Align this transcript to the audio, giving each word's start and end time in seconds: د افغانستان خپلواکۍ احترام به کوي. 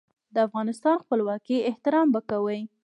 د 0.33 0.35
افغانستان 0.47 0.95
خپلواکۍ 1.03 1.57
احترام 1.69 2.07
به 2.13 2.21
کوي. 2.29 2.59